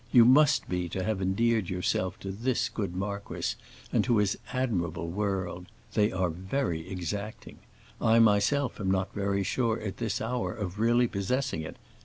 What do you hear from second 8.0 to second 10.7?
I myself am not very sure at this hour